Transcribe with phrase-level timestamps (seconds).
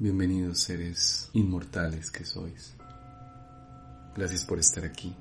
[0.00, 2.76] Bienvenidos seres inmortales que sois.
[4.14, 5.12] Gracias por estar aquí.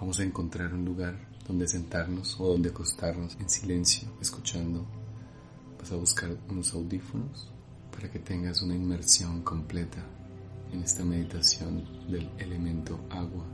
[0.00, 1.14] Vamos a encontrar un lugar
[1.46, 4.84] donde sentarnos o donde acostarnos en silencio, escuchando.
[5.78, 7.52] Vas a buscar unos audífonos
[7.92, 10.04] para que tengas una inmersión completa
[10.72, 13.46] en esta meditación del elemento agua.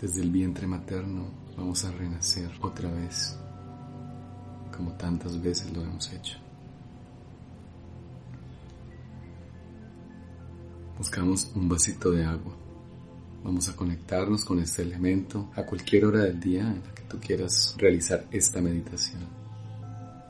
[0.00, 3.36] Desde el vientre materno vamos a renacer otra vez,
[4.76, 6.38] como tantas veces lo hemos hecho.
[10.98, 12.56] Buscamos un vasito de agua.
[13.44, 17.20] Vamos a conectarnos con este elemento a cualquier hora del día en la que tú
[17.20, 19.20] quieras realizar esta meditación.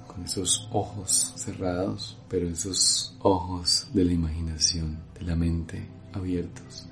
[0.06, 6.86] Con esos ojos cerrados, pero esos ojos de la imaginación, de la mente abiertos.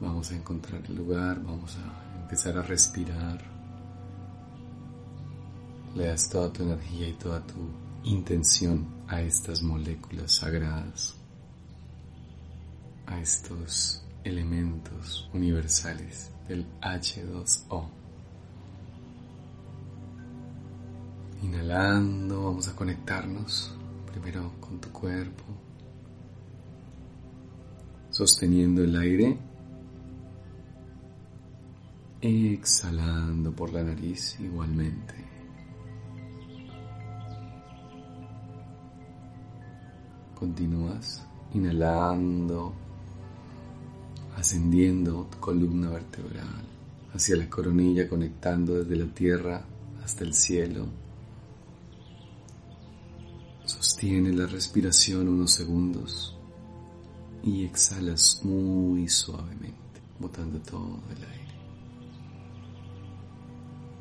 [0.00, 3.40] Vamos a encontrar el lugar, vamos a empezar a respirar.
[5.94, 7.60] Le das toda tu energía y toda tu
[8.02, 11.21] intención a estas moléculas sagradas
[13.06, 17.88] a estos elementos universales del H2O.
[21.42, 25.44] Inhalando, vamos a conectarnos primero con tu cuerpo,
[28.10, 29.38] sosteniendo el aire,
[32.20, 35.14] exhalando por la nariz igualmente.
[40.36, 42.72] Continúas inhalando
[44.42, 46.64] ascendiendo tu columna vertebral
[47.14, 49.64] hacia la coronilla, conectando desde la tierra
[50.02, 50.86] hasta el cielo.
[53.64, 56.36] Sostiene la respiración unos segundos
[57.44, 61.54] y exhalas muy suavemente, botando todo el aire.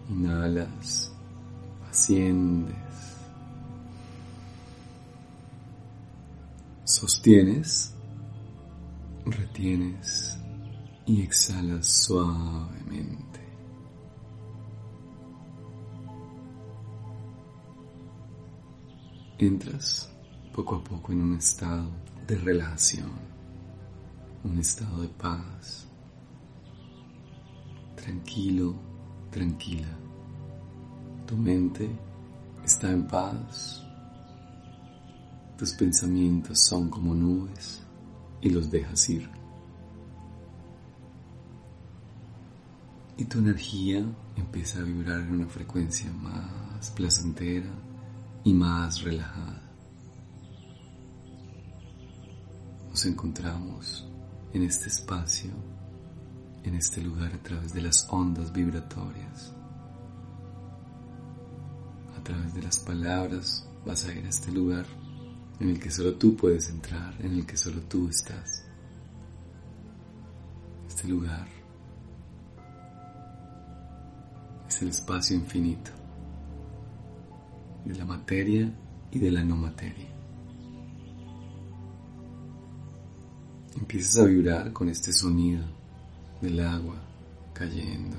[0.09, 1.13] Inhalas,
[1.87, 2.75] asciendes,
[6.83, 7.93] sostienes
[9.25, 10.30] retienes
[11.05, 13.39] y exhalas suavemente.
[19.39, 20.09] Entras
[20.53, 21.89] poco a poco en un estado
[22.27, 23.11] de relajación,
[24.43, 25.87] un estado de paz,
[27.95, 28.75] tranquilo,
[29.31, 29.97] tranquila.
[31.25, 31.89] Tu mente
[32.63, 33.83] está en paz,
[35.57, 37.81] tus pensamientos son como nubes
[38.41, 39.40] y los dejas ir.
[43.21, 44.03] Y tu energía
[44.35, 47.69] empieza a vibrar en una frecuencia más placentera
[48.43, 49.61] y más relajada.
[52.89, 54.09] Nos encontramos
[54.53, 55.51] en este espacio,
[56.63, 59.53] en este lugar a través de las ondas vibratorias.
[62.17, 64.87] A través de las palabras vas a ir a este lugar
[65.59, 68.65] en el que solo tú puedes entrar, en el que solo tú estás.
[70.87, 71.60] Este lugar
[74.81, 75.91] el espacio infinito
[77.85, 78.71] de la materia
[79.11, 80.07] y de la no materia.
[83.75, 85.63] Empiezas a vibrar con este sonido
[86.41, 86.95] del agua
[87.53, 88.17] cayendo.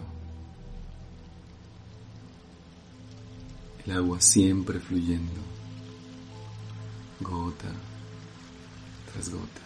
[3.84, 5.40] El agua siempre fluyendo
[7.20, 7.68] gota
[9.12, 9.60] tras gota,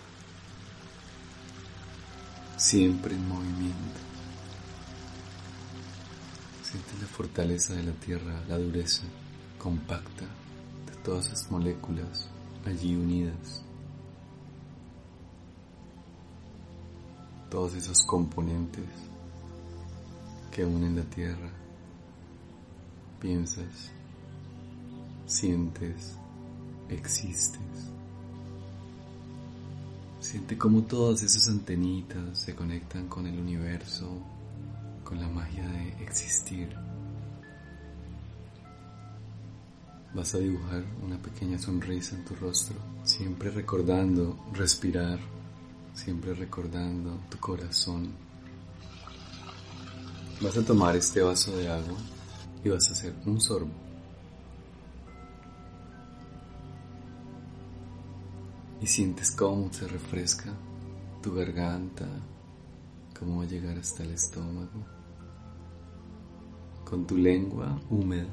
[2.57, 4.06] siempre en movimiento.
[6.77, 9.05] Siente la fortaleza de la tierra, la dureza
[9.57, 10.27] compacta
[10.85, 12.29] de todas esas moléculas
[12.67, 13.65] allí unidas.
[17.51, 18.85] Todos esos componentes
[20.51, 21.51] que unen la tierra.
[23.23, 23.91] Piensas,
[25.25, 26.15] sientes,
[26.91, 27.91] existes.
[30.21, 34.11] Siente como todas esas antenitas se conectan con el universo,
[35.07, 36.69] con la magia de existir.
[40.15, 45.19] Vas a dibujar una pequeña sonrisa en tu rostro, siempre recordando respirar,
[45.95, 48.27] siempre recordando tu corazón,
[50.39, 51.97] Vas a tomar este vaso de agua
[52.63, 53.73] y vas a hacer un sorbo.
[58.83, 60.53] Y sientes cómo se refresca
[61.23, 62.07] tu garganta,
[63.19, 64.96] cómo va a llegar hasta el estómago.
[66.89, 68.29] Con tu lengua húmeda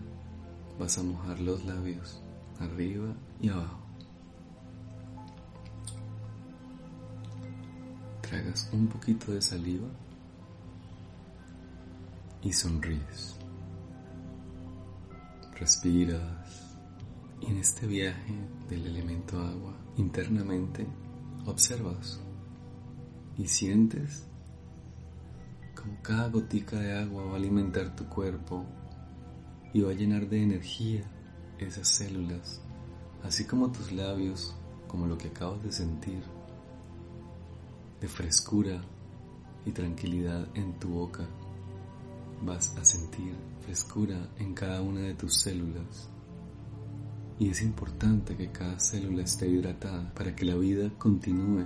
[0.77, 2.21] vas a mojar los labios
[2.59, 3.79] arriba y abajo.
[8.21, 9.87] Tragas un poquito de saliva
[12.43, 13.35] y sonríes.
[15.59, 16.77] Respiras
[17.41, 18.35] y en este viaje
[18.69, 20.85] del elemento agua internamente
[21.47, 22.19] observas
[23.35, 24.27] y sientes
[26.01, 28.65] cada gotica de agua va a alimentar tu cuerpo
[29.73, 31.03] y va a llenar de energía
[31.57, 32.61] esas células,
[33.23, 34.55] así como tus labios,
[34.87, 36.21] como lo que acabas de sentir,
[37.99, 38.81] de frescura
[39.65, 41.27] y tranquilidad en tu boca.
[42.41, 46.09] Vas a sentir frescura en cada una de tus células.
[47.39, 51.65] Y es importante que cada célula esté hidratada para que la vida continúe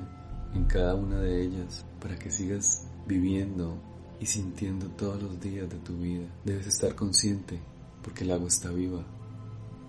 [0.54, 3.78] en cada una de ellas, para que sigas viviendo
[4.20, 6.28] y sintiendo todos los días de tu vida.
[6.44, 7.60] Debes estar consciente
[8.02, 9.04] porque el agua está viva.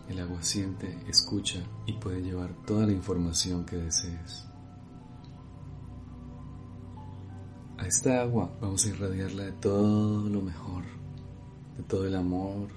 [0.08, 4.44] El agua siente, escucha y puede llevar toda la información que desees.
[7.76, 10.84] A esta agua vamos a irradiarla de todo lo mejor,
[11.76, 12.68] de todo el amor,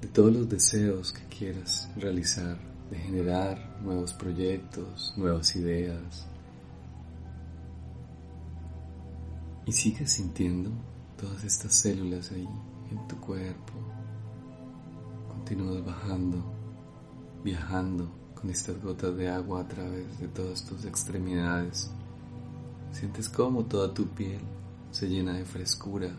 [0.00, 2.58] de todos los deseos que quieras realizar,
[2.90, 6.26] de generar nuevos proyectos, nuevas ideas.
[9.64, 10.70] Y sigues sintiendo
[11.16, 12.48] todas estas células ahí
[12.90, 13.72] en tu cuerpo,
[15.44, 16.40] Continúas bajando,
[17.42, 21.90] viajando con estas gotas de agua a través de todas tus extremidades.
[22.92, 24.40] Sientes cómo toda tu piel
[24.92, 26.14] se llena de frescura,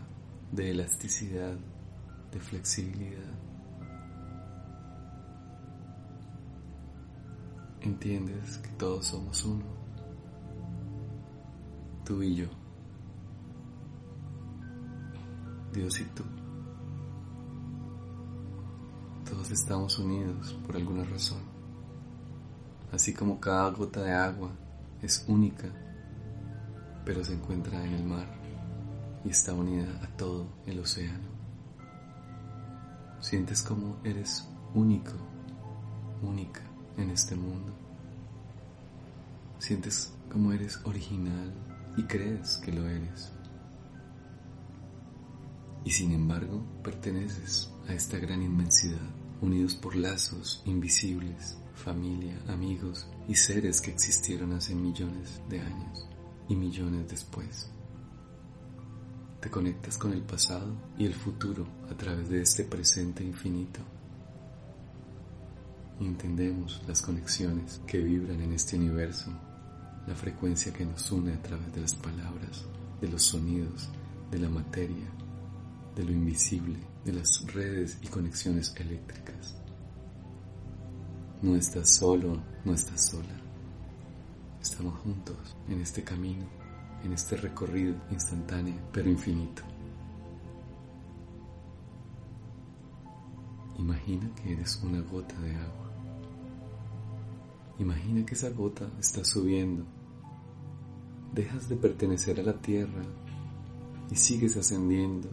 [0.52, 1.56] de elasticidad,
[2.32, 3.32] de flexibilidad.
[7.80, 9.64] Entiendes que todos somos uno,
[12.04, 12.46] tú y yo,
[15.74, 16.22] Dios y tú.
[19.28, 21.40] Todos estamos unidos por alguna razón.
[22.92, 24.52] Así como cada gota de agua
[25.02, 25.68] es única,
[27.04, 28.26] pero se encuentra en el mar
[29.24, 31.28] y está unida a todo el océano.
[33.20, 35.14] Sientes como eres único,
[36.22, 36.60] única
[36.96, 37.72] en este mundo.
[39.58, 41.52] Sientes como eres original
[41.96, 43.32] y crees que lo eres.
[45.84, 49.10] Y sin embargo, perteneces a esta gran inmensidad,
[49.40, 56.08] unidos por lazos invisibles, familia, amigos y seres que existieron hace millones de años
[56.48, 57.68] y millones después.
[59.40, 63.80] Te conectas con el pasado y el futuro a través de este presente infinito.
[66.00, 69.30] Entendemos las conexiones que vibran en este universo,
[70.06, 72.64] la frecuencia que nos une a través de las palabras,
[73.00, 73.90] de los sonidos,
[74.30, 75.06] de la materia,
[75.94, 79.54] de lo invisible, de las redes y conexiones eléctricas.
[81.42, 83.40] No estás solo, no estás sola.
[84.60, 85.36] Estamos juntos
[85.68, 86.46] en este camino,
[87.04, 89.62] en este recorrido instantáneo pero infinito.
[93.78, 95.90] Imagina que eres una gota de agua.
[97.78, 99.84] Imagina que esa gota está subiendo.
[101.32, 103.02] Dejas de pertenecer a la tierra
[104.10, 105.28] y sigues ascendiendo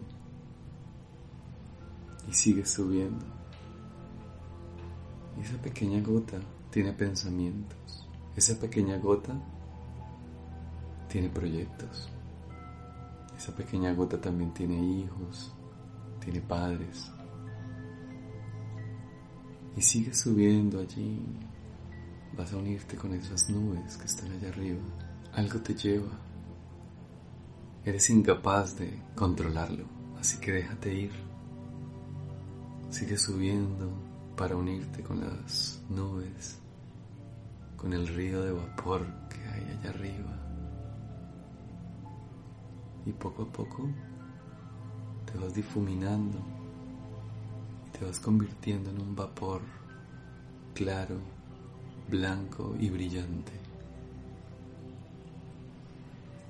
[2.31, 3.25] y sigue subiendo.
[5.37, 8.07] Y esa pequeña gota tiene pensamientos.
[8.37, 9.33] Esa pequeña gota
[11.09, 12.09] tiene proyectos.
[13.37, 15.51] Esa pequeña gota también tiene hijos,
[16.23, 17.11] tiene padres.
[19.75, 21.21] Y sigue subiendo allí.
[22.37, 24.79] Vas a unirte con esas nubes que están allá arriba.
[25.33, 26.17] Algo te lleva.
[27.83, 29.85] Eres incapaz de controlarlo,
[30.17, 31.30] así que déjate ir.
[32.91, 33.89] Sigue subiendo
[34.35, 36.59] para unirte con las nubes,
[37.77, 40.37] con el río de vapor que hay allá arriba.
[43.05, 43.89] Y poco a poco
[45.25, 46.37] te vas difuminando
[47.87, 49.61] y te vas convirtiendo en un vapor
[50.75, 51.15] claro,
[52.09, 53.53] blanco y brillante.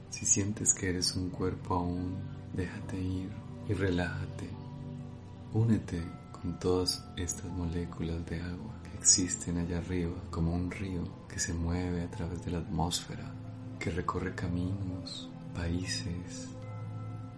[0.10, 2.15] Si sientes que eres un cuerpo aún,
[2.51, 3.29] déjate ir
[3.69, 4.50] y relájate.
[5.53, 11.39] Únete con todas estas moléculas de agua que existen allá arriba, como un río que
[11.39, 13.31] se mueve a través de la atmósfera,
[13.79, 16.50] que recorre caminos, países,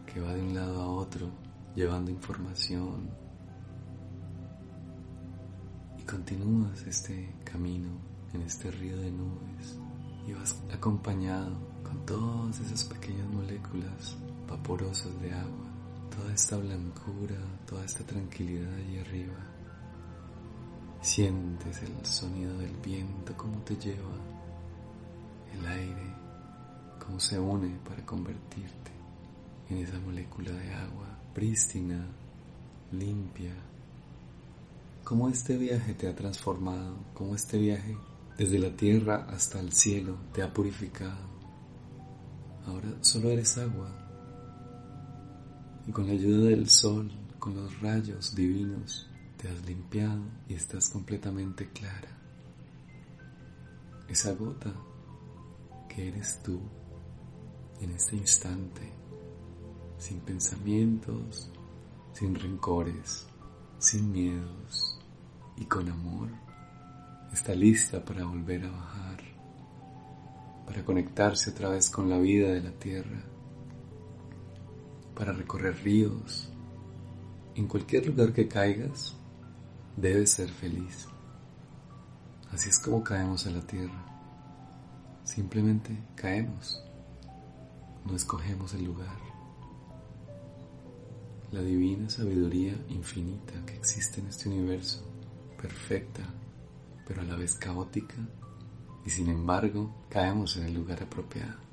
[0.06, 1.30] que va de un lado a otro
[1.76, 3.10] llevando información.
[6.00, 7.92] Y continúas este camino
[8.34, 9.78] en este río de nubes
[10.28, 14.16] y vas acompañado con todas esas pequeñas moléculas
[14.48, 15.73] vaporosas de agua,
[16.16, 19.34] toda esta blancura, toda esta tranquilidad allí arriba.
[21.02, 24.16] Sientes el sonido del viento, cómo te lleva
[25.54, 26.16] el aire,
[27.06, 28.92] cómo se une para convertirte
[29.70, 32.06] en esa molécula de agua prístina,
[32.92, 33.54] limpia.
[35.04, 37.98] Cómo este viaje te ha transformado, cómo este viaje
[38.38, 41.34] desde la tierra hasta el cielo te ha purificado.
[42.66, 44.03] Ahora solo eres agua.
[45.88, 50.90] Y con la ayuda del sol, con los rayos divinos, te has limpiado y estás
[50.90, 52.18] completamente clara.
[54.08, 54.74] Esa gota
[55.90, 56.60] que eres tú
[57.82, 58.92] en este instante,
[59.98, 61.50] sin pensamientos,
[62.14, 63.26] sin rencores,
[63.80, 65.00] sin miedos
[65.58, 66.30] y con amor
[67.34, 69.18] está lista para volver a bajar,
[70.66, 73.24] para conectarse otra vez con la vida de la tierra,
[75.16, 76.50] para recorrer ríos.
[77.56, 79.16] En cualquier lugar que caigas,
[79.96, 81.08] debes ser feliz.
[82.52, 84.06] Así es como caemos a la tierra.
[85.24, 86.84] Simplemente caemos.
[88.06, 89.18] No escogemos el lugar.
[91.52, 95.04] La divina sabiduría infinita que existe en este universo,
[95.62, 96.24] perfecta,
[97.08, 98.16] pero a la vez caótica,
[99.06, 101.73] y sin embargo caemos en el lugar apropiado.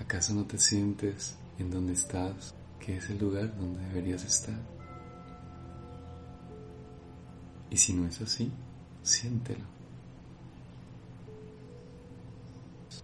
[0.00, 4.58] ¿Acaso no te sientes en donde estás, que es el lugar donde deberías estar?
[7.70, 8.50] Y si no es así,
[9.02, 9.64] siéntelo.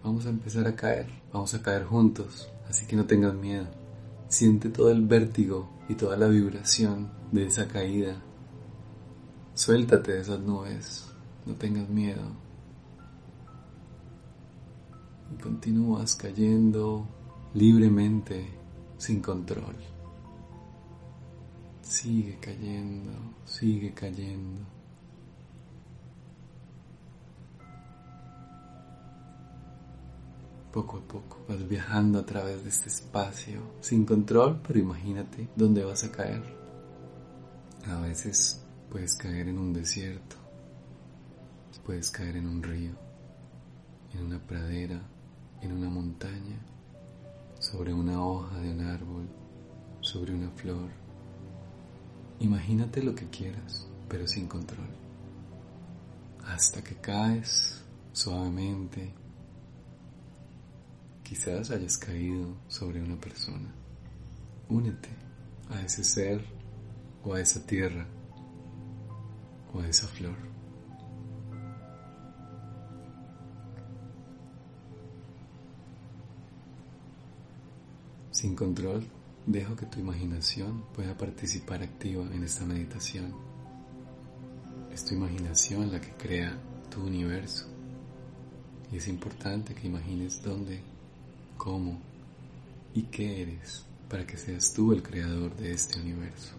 [0.03, 3.67] Vamos a empezar a caer, vamos a caer juntos, así que no tengas miedo.
[4.27, 8.21] Siente todo el vértigo y toda la vibración de esa caída
[9.55, 11.05] Suéltate de esas nubes,
[11.45, 12.23] no tengas miedo.
[15.33, 17.07] Y continúas cayendo
[17.55, 18.45] libremente,
[18.97, 19.75] sin control.
[21.81, 23.11] Sigue cayendo,
[23.45, 24.61] sigue cayendo.
[30.71, 35.83] Poco a poco vas viajando a través de este espacio, sin control, pero imagínate dónde
[35.83, 36.43] vas a caer.
[37.85, 38.63] A veces
[38.93, 40.35] Puedes caer en un desierto,
[41.83, 42.91] puedes caer en un río,
[44.13, 45.01] en una pradera,
[45.63, 46.59] en una montaña,
[47.57, 49.29] sobre una hoja de un árbol,
[50.01, 50.89] sobre una flor.
[52.39, 54.89] Imagínate lo que quieras, pero sin control.
[56.45, 59.13] Hasta que caes suavemente.
[61.23, 63.73] Quizás hayas caído sobre una persona.
[64.67, 65.09] Únete
[65.69, 66.43] a ese ser
[67.23, 68.05] o a esa tierra
[69.73, 70.52] o esa flor.
[78.43, 79.05] Sin control,
[79.45, 83.33] dejo que tu imaginación pueda participar activa en esta meditación.
[84.91, 86.53] Es tu imaginación la que crea
[86.91, 87.67] tu universo.
[88.91, 90.81] Y es importante que imagines dónde,
[91.55, 92.01] cómo
[92.93, 96.51] y qué eres para que seas tú el creador de este universo.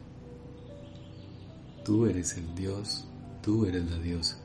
[1.84, 3.06] Tú eres el Dios,
[3.42, 4.38] tú eres la diosa.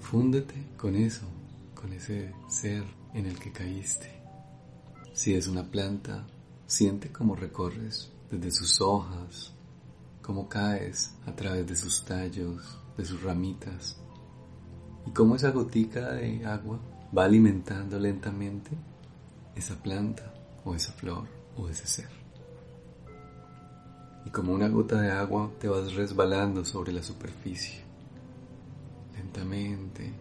[0.00, 1.24] Fúndete con eso,
[1.74, 4.19] con ese ser en el que caíste.
[5.12, 6.26] Si es una planta,
[6.66, 9.52] siente cómo recorres desde sus hojas,
[10.22, 13.96] cómo caes a través de sus tallos, de sus ramitas,
[15.06, 16.78] y cómo esa gotica de agua
[17.16, 18.70] va alimentando lentamente
[19.56, 20.32] esa planta
[20.64, 21.26] o esa flor
[21.56, 22.20] o ese ser
[24.24, 27.80] y como una gota de agua te vas resbalando sobre la superficie.
[29.14, 30.12] Lentamente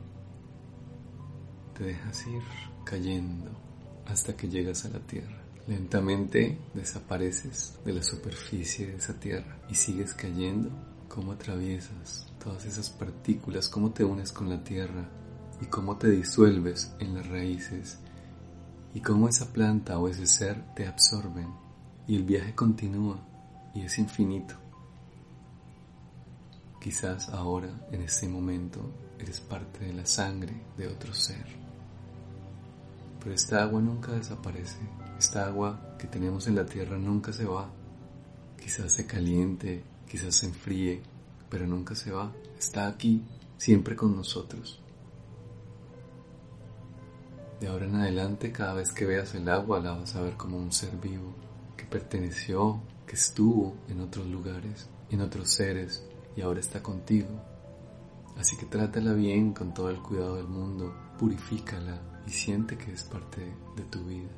[1.78, 2.42] te dejas ir
[2.84, 3.52] cayendo
[4.06, 5.38] hasta que llegas a la tierra.
[5.68, 10.72] Lentamente desapareces de la superficie de esa tierra y sigues cayendo.
[11.08, 15.10] Cómo atraviesas todas esas partículas, cómo te unes con la tierra
[15.62, 18.00] y cómo te disuelves en las raíces
[18.94, 21.48] y cómo esa planta o ese ser te absorben
[22.08, 23.20] y el viaje continúa
[23.74, 24.56] y es infinito.
[26.82, 28.80] Quizás ahora, en este momento,
[29.20, 31.59] eres parte de la sangre de otro ser.
[33.20, 34.80] Pero esta agua nunca desaparece.
[35.18, 37.70] Esta agua que tenemos en la tierra nunca se va.
[38.60, 41.02] Quizás se caliente, quizás se enfríe,
[41.50, 42.32] pero nunca se va.
[42.58, 43.24] Está aquí,
[43.58, 44.82] siempre con nosotros.
[47.60, 50.58] De ahora en adelante, cada vez que veas el agua, la vas a ver como
[50.58, 51.34] un ser vivo
[51.76, 56.04] que perteneció, que estuvo en otros lugares, en otros seres
[56.38, 57.30] y ahora está contigo.
[58.38, 63.04] Así que trátala bien con todo el cuidado del mundo, purifícala y siente que es
[63.04, 63.42] parte
[63.76, 64.30] de tu vida.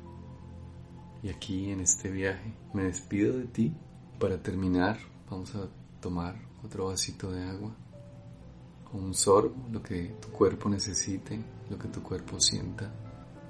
[1.22, 3.72] Y aquí en este viaje me despido de ti.
[4.18, 5.68] Para terminar, vamos a
[6.00, 6.34] tomar
[6.64, 7.70] otro vasito de agua
[8.92, 12.90] o un sorbo, lo que tu cuerpo necesite, lo que tu cuerpo sienta.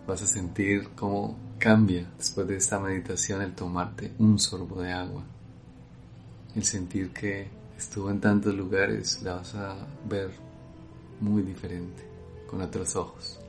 [0.08, 5.22] Vas a sentir cómo cambia después de esta meditación el tomarte un sorbo de agua.
[6.56, 10.32] El sentir que estuvo en tantos lugares la vas a ver
[11.20, 12.04] muy diferente,
[12.48, 13.41] con otros ojos.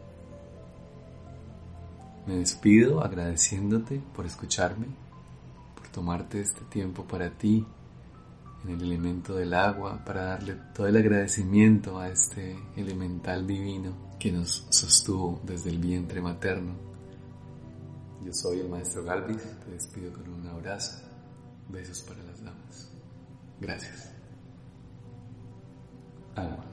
[2.25, 4.87] Me despido agradeciéndote por escucharme,
[5.75, 7.65] por tomarte este tiempo para ti
[8.63, 14.31] en el elemento del agua, para darle todo el agradecimiento a este elemental divino que
[14.31, 16.73] nos sostuvo desde el vientre materno.
[18.23, 21.01] Yo soy el maestro Galvis, te despido con un abrazo,
[21.67, 22.89] besos para las damas.
[23.59, 24.09] Gracias.
[26.35, 26.72] Agua.